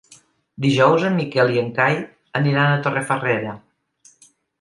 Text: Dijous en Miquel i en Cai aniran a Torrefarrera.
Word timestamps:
Dijous 0.63 1.03
en 1.09 1.13
Miquel 1.17 1.53
i 1.57 1.61
en 1.63 1.69
Cai 1.75 1.99
aniran 2.39 2.71
a 2.71 2.79
Torrefarrera. 2.87 3.53